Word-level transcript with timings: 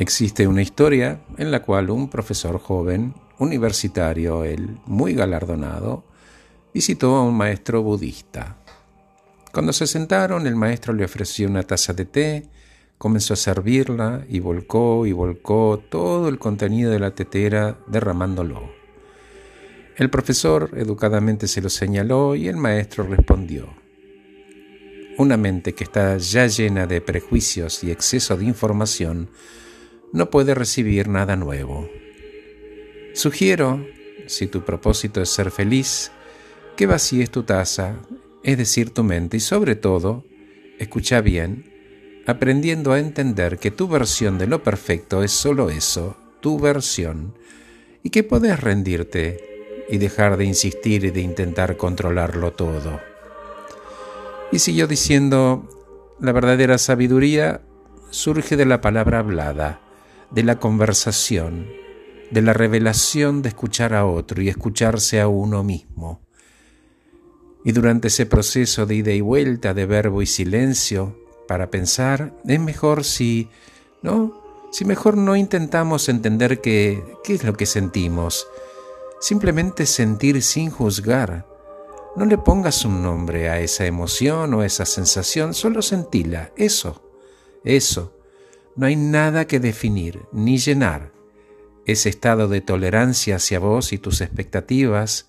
Existe 0.00 0.48
una 0.48 0.62
historia 0.62 1.20
en 1.36 1.50
la 1.50 1.60
cual 1.60 1.90
un 1.90 2.08
profesor 2.08 2.58
joven, 2.58 3.12
universitario, 3.38 4.44
él 4.44 4.78
muy 4.86 5.12
galardonado, 5.12 6.04
visitó 6.72 7.16
a 7.16 7.22
un 7.22 7.36
maestro 7.36 7.82
budista. 7.82 8.56
Cuando 9.52 9.74
se 9.74 9.86
sentaron, 9.86 10.46
el 10.46 10.56
maestro 10.56 10.94
le 10.94 11.04
ofreció 11.04 11.48
una 11.48 11.64
taza 11.64 11.92
de 11.92 12.06
té, 12.06 12.48
comenzó 12.96 13.34
a 13.34 13.36
servirla 13.36 14.24
y 14.26 14.40
volcó 14.40 15.04
y 15.04 15.12
volcó 15.12 15.82
todo 15.90 16.30
el 16.30 16.38
contenido 16.38 16.90
de 16.90 16.98
la 16.98 17.14
tetera 17.14 17.76
derramándolo. 17.86 18.72
El 19.98 20.08
profesor 20.08 20.70
educadamente 20.78 21.46
se 21.46 21.60
lo 21.60 21.68
señaló 21.68 22.34
y 22.36 22.48
el 22.48 22.56
maestro 22.56 23.04
respondió. 23.04 23.68
Una 25.18 25.36
mente 25.36 25.74
que 25.74 25.84
está 25.84 26.16
ya 26.16 26.46
llena 26.46 26.86
de 26.86 27.02
prejuicios 27.02 27.84
y 27.84 27.90
exceso 27.90 28.38
de 28.38 28.46
información 28.46 29.28
no 30.12 30.30
puede 30.30 30.54
recibir 30.54 31.08
nada 31.08 31.36
nuevo. 31.36 31.88
Sugiero, 33.14 33.86
si 34.26 34.46
tu 34.46 34.64
propósito 34.64 35.20
es 35.20 35.30
ser 35.30 35.50
feliz, 35.50 36.12
que 36.76 36.86
vacíes 36.86 37.30
tu 37.30 37.42
taza, 37.42 37.96
es 38.42 38.56
decir, 38.56 38.90
tu 38.90 39.02
mente, 39.02 39.36
y 39.36 39.40
sobre 39.40 39.76
todo, 39.76 40.24
escucha 40.78 41.20
bien, 41.20 41.70
aprendiendo 42.26 42.92
a 42.92 42.98
entender 42.98 43.58
que 43.58 43.70
tu 43.70 43.88
versión 43.88 44.38
de 44.38 44.46
lo 44.46 44.62
perfecto 44.62 45.22
es 45.22 45.32
solo 45.32 45.70
eso, 45.70 46.16
tu 46.40 46.58
versión, 46.58 47.34
y 48.02 48.10
que 48.10 48.22
puedes 48.22 48.58
rendirte 48.60 49.84
y 49.88 49.98
dejar 49.98 50.36
de 50.36 50.44
insistir 50.44 51.04
y 51.04 51.10
de 51.10 51.20
intentar 51.20 51.76
controlarlo 51.76 52.52
todo. 52.52 53.00
Y 54.52 54.60
siguió 54.60 54.86
diciendo, 54.86 55.68
la 56.20 56.32
verdadera 56.32 56.78
sabiduría 56.78 57.62
surge 58.10 58.56
de 58.56 58.66
la 58.66 58.80
palabra 58.80 59.18
hablada, 59.18 59.80
de 60.30 60.44
la 60.44 60.58
conversación, 60.58 61.66
de 62.30 62.42
la 62.42 62.52
revelación 62.52 63.42
de 63.42 63.48
escuchar 63.48 63.94
a 63.94 64.06
otro 64.06 64.40
y 64.42 64.48
escucharse 64.48 65.20
a 65.20 65.28
uno 65.28 65.64
mismo. 65.64 66.20
Y 67.64 67.72
durante 67.72 68.08
ese 68.08 68.26
proceso 68.26 68.86
de 68.86 68.94
ida 68.94 69.12
y 69.12 69.20
vuelta 69.20 69.74
de 69.74 69.86
verbo 69.86 70.22
y 70.22 70.26
silencio 70.26 71.18
para 71.48 71.70
pensar, 71.70 72.32
es 72.46 72.60
mejor 72.60 73.04
si, 73.04 73.48
¿no? 74.02 74.40
Si 74.72 74.84
mejor 74.84 75.16
no 75.16 75.34
intentamos 75.34 76.08
entender 76.08 76.60
qué, 76.60 77.02
qué 77.24 77.34
es 77.34 77.44
lo 77.44 77.54
que 77.54 77.66
sentimos. 77.66 78.46
Simplemente 79.20 79.84
sentir 79.84 80.42
sin 80.42 80.70
juzgar. 80.70 81.46
No 82.16 82.24
le 82.24 82.38
pongas 82.38 82.84
un 82.84 83.02
nombre 83.02 83.50
a 83.50 83.60
esa 83.60 83.84
emoción 83.84 84.54
o 84.54 84.60
a 84.60 84.66
esa 84.66 84.86
sensación, 84.86 85.54
solo 85.54 85.82
sentila, 85.82 86.52
eso, 86.56 87.02
eso 87.64 88.19
no 88.80 88.86
hay 88.86 88.96
nada 88.96 89.46
que 89.46 89.60
definir 89.60 90.22
ni 90.32 90.56
llenar. 90.56 91.12
Ese 91.84 92.08
estado 92.08 92.48
de 92.48 92.62
tolerancia 92.62 93.36
hacia 93.36 93.58
vos 93.58 93.92
y 93.92 93.98
tus 93.98 94.22
expectativas 94.22 95.28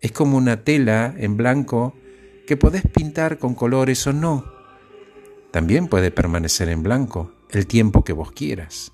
es 0.00 0.10
como 0.10 0.36
una 0.36 0.64
tela 0.64 1.14
en 1.16 1.36
blanco 1.36 1.94
que 2.44 2.56
podés 2.56 2.82
pintar 2.82 3.38
con 3.38 3.54
colores 3.54 4.04
o 4.08 4.12
no. 4.12 4.52
También 5.52 5.86
puede 5.86 6.10
permanecer 6.10 6.68
en 6.70 6.82
blanco 6.82 7.30
el 7.50 7.68
tiempo 7.68 8.02
que 8.02 8.12
vos 8.12 8.32
quieras. 8.32 8.90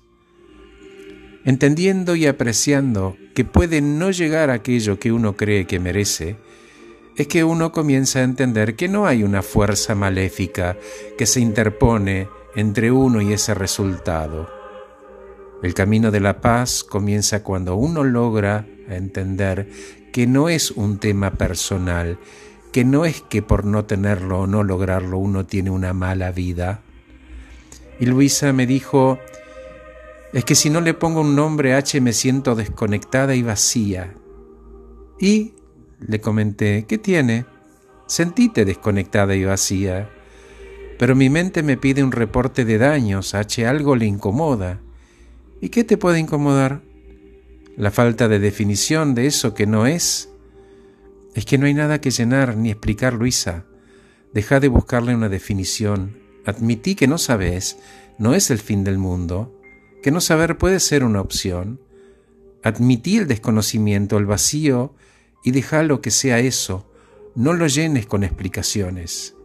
Entendiendo 1.43 2.15
y 2.15 2.27
apreciando 2.27 3.17
que 3.33 3.43
puede 3.43 3.81
no 3.81 4.11
llegar 4.11 4.51
aquello 4.51 4.99
que 4.99 5.11
uno 5.11 5.35
cree 5.35 5.65
que 5.65 5.79
merece, 5.79 6.35
es 7.15 7.25
que 7.25 7.43
uno 7.43 7.71
comienza 7.71 8.19
a 8.19 8.23
entender 8.23 8.75
que 8.75 8.87
no 8.87 9.07
hay 9.07 9.23
una 9.23 9.41
fuerza 9.41 9.95
maléfica 9.95 10.77
que 11.17 11.25
se 11.25 11.39
interpone 11.39 12.27
entre 12.55 12.91
uno 12.91 13.21
y 13.21 13.33
ese 13.33 13.53
resultado. 13.53 14.49
El 15.61 15.73
camino 15.73 16.11
de 16.11 16.19
la 16.19 16.41
paz 16.41 16.83
comienza 16.83 17.43
cuando 17.43 17.75
uno 17.75 18.03
logra 18.03 18.67
entender 18.87 19.69
que 20.11 20.27
no 20.27 20.49
es 20.49 20.71
un 20.71 20.99
tema 20.99 21.31
personal, 21.31 22.19
que 22.71 22.85
no 22.85 23.05
es 23.05 23.21
que 23.21 23.41
por 23.41 23.65
no 23.65 23.85
tenerlo 23.85 24.41
o 24.41 24.47
no 24.47 24.63
lograrlo 24.63 25.17
uno 25.17 25.45
tiene 25.45 25.69
una 25.69 25.93
mala 25.93 26.31
vida. 26.31 26.81
Y 27.99 28.05
Luisa 28.05 28.53
me 28.53 28.67
dijo, 28.67 29.19
es 30.33 30.43
que 30.45 30.55
si 30.55 30.69
no 30.69 30.81
le 30.81 30.93
pongo 30.93 31.21
un 31.21 31.35
nombre 31.35 31.73
H 31.73 31.99
me 32.01 32.13
siento 32.13 32.55
desconectada 32.55 33.35
y 33.35 33.41
vacía. 33.41 34.13
Y 35.19 35.53
le 35.99 36.19
comenté, 36.19 36.85
¿qué 36.87 36.97
tiene? 36.97 37.45
Sentite 38.07 38.65
desconectada 38.65 39.35
y 39.35 39.45
vacía. 39.45 40.09
Pero 40.97 41.15
mi 41.15 41.29
mente 41.29 41.63
me 41.63 41.77
pide 41.77 42.03
un 42.03 42.11
reporte 42.11 42.63
de 42.65 42.77
daños, 42.77 43.35
H 43.35 43.65
algo 43.65 43.95
le 43.95 44.05
incomoda. 44.05 44.79
¿Y 45.61 45.69
qué 45.69 45.83
te 45.83 45.97
puede 45.97 46.19
incomodar? 46.19 46.81
La 47.75 47.91
falta 47.91 48.27
de 48.27 48.39
definición 48.39 49.15
de 49.15 49.27
eso 49.27 49.53
que 49.53 49.67
no 49.67 49.85
es. 49.85 50.29
Es 51.33 51.45
que 51.45 51.57
no 51.57 51.65
hay 51.65 51.73
nada 51.73 51.99
que 51.99 52.11
llenar 52.11 52.55
ni 52.55 52.71
explicar, 52.71 53.13
Luisa. 53.13 53.65
Deja 54.33 54.61
de 54.61 54.69
buscarle 54.69 55.13
una 55.13 55.27
definición. 55.27 56.17
Admití 56.45 56.95
que 56.95 57.07
no 57.07 57.17
sabes, 57.17 57.77
no 58.17 58.33
es 58.33 58.49
el 58.51 58.59
fin 58.59 58.83
del 58.85 58.97
mundo, 58.97 59.59
que 60.01 60.11
no 60.11 60.21
saber 60.21 60.57
puede 60.57 60.79
ser 60.79 61.03
una 61.03 61.19
opción. 61.19 61.81
Admití 62.63 63.17
el 63.17 63.27
desconocimiento, 63.27 64.17
el 64.17 64.25
vacío, 64.25 64.93
y 65.43 65.51
déjalo 65.51 65.99
que 65.99 66.11
sea 66.11 66.39
eso. 66.39 66.89
No 67.35 67.53
lo 67.53 67.67
llenes 67.67 68.05
con 68.05 68.23
explicaciones. 68.23 69.35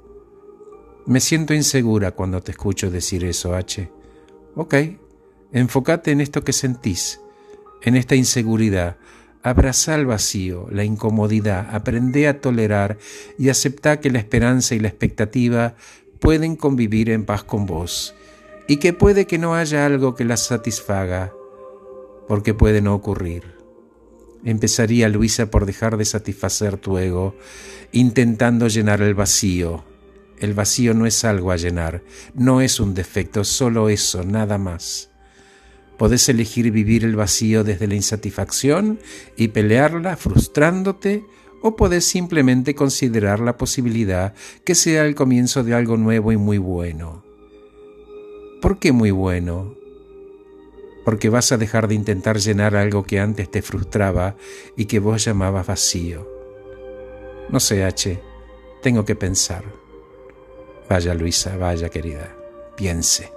Me 1.10 1.18
siento 1.18 1.54
insegura 1.54 2.12
cuando 2.12 2.40
te 2.40 2.52
escucho 2.52 2.88
decir 2.88 3.24
eso, 3.24 3.56
H. 3.56 3.90
Ok, 4.54 4.74
enfócate 5.50 6.12
en 6.12 6.20
esto 6.20 6.44
que 6.44 6.52
sentís, 6.52 7.20
en 7.82 7.96
esta 7.96 8.14
inseguridad. 8.14 8.96
Abraza 9.42 9.96
el 9.96 10.06
vacío, 10.06 10.68
la 10.70 10.84
incomodidad, 10.84 11.74
aprende 11.74 12.28
a 12.28 12.40
tolerar 12.40 12.96
y 13.36 13.48
acepta 13.48 13.98
que 13.98 14.10
la 14.10 14.20
esperanza 14.20 14.76
y 14.76 14.78
la 14.78 14.86
expectativa 14.86 15.74
pueden 16.20 16.54
convivir 16.54 17.10
en 17.10 17.24
paz 17.24 17.42
con 17.42 17.66
vos 17.66 18.14
y 18.68 18.76
que 18.76 18.92
puede 18.92 19.26
que 19.26 19.38
no 19.38 19.56
haya 19.56 19.86
algo 19.86 20.14
que 20.14 20.24
las 20.24 20.46
satisfaga, 20.46 21.32
porque 22.28 22.54
puede 22.54 22.82
no 22.82 22.94
ocurrir. 22.94 23.56
Empezaría 24.44 25.08
Luisa 25.08 25.50
por 25.50 25.66
dejar 25.66 25.96
de 25.96 26.04
satisfacer 26.04 26.76
tu 26.76 26.98
ego, 26.98 27.34
intentando 27.90 28.68
llenar 28.68 29.02
el 29.02 29.16
vacío 29.16 29.89
el 30.40 30.54
vacío 30.54 30.94
no 30.94 31.06
es 31.06 31.24
algo 31.24 31.52
a 31.52 31.56
llenar, 31.56 32.02
no 32.34 32.60
es 32.60 32.80
un 32.80 32.94
defecto, 32.94 33.44
solo 33.44 33.88
eso, 33.88 34.24
nada 34.24 34.58
más. 34.58 35.10
Podés 35.98 36.28
elegir 36.30 36.70
vivir 36.70 37.04
el 37.04 37.14
vacío 37.14 37.62
desde 37.62 37.86
la 37.86 37.94
insatisfacción 37.94 38.98
y 39.36 39.48
pelearla 39.48 40.16
frustrándote 40.16 41.24
o 41.62 41.76
podés 41.76 42.06
simplemente 42.06 42.74
considerar 42.74 43.40
la 43.40 43.58
posibilidad 43.58 44.34
que 44.64 44.74
sea 44.74 45.04
el 45.04 45.14
comienzo 45.14 45.62
de 45.62 45.74
algo 45.74 45.98
nuevo 45.98 46.32
y 46.32 46.38
muy 46.38 46.56
bueno. 46.58 47.22
¿Por 48.62 48.78
qué 48.78 48.92
muy 48.92 49.10
bueno? 49.10 49.74
Porque 51.04 51.28
vas 51.28 51.52
a 51.52 51.58
dejar 51.58 51.88
de 51.88 51.94
intentar 51.94 52.38
llenar 52.38 52.76
algo 52.76 53.04
que 53.04 53.20
antes 53.20 53.50
te 53.50 53.62
frustraba 53.62 54.36
y 54.76 54.86
que 54.86 55.00
vos 55.00 55.24
llamabas 55.24 55.66
vacío. 55.66 56.26
No 57.50 57.58
sé, 57.58 57.84
H, 57.84 58.22
tengo 58.82 59.04
que 59.04 59.16
pensar. 59.16 59.79
Vaya 60.90 61.14
Luisa, 61.14 61.56
vaya 61.56 61.88
querida, 61.88 62.36
piense. 62.76 63.32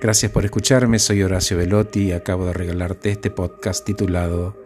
Gracias 0.00 0.30
por 0.30 0.44
escucharme, 0.44 1.00
soy 1.00 1.24
Horacio 1.24 1.56
Velotti 1.56 2.02
y 2.04 2.12
acabo 2.12 2.46
de 2.46 2.52
regalarte 2.52 3.10
este 3.10 3.32
podcast 3.32 3.84
titulado 3.84 4.56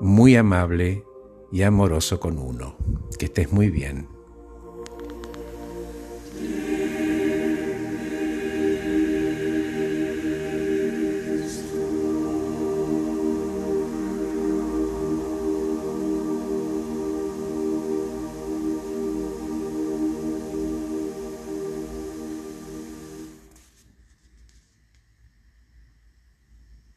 Muy 0.00 0.34
amable 0.36 1.04
y 1.52 1.60
amoroso 1.60 2.18
con 2.18 2.38
uno. 2.38 2.78
Que 3.18 3.26
estés 3.26 3.52
muy 3.52 3.68
bien. 3.68 4.13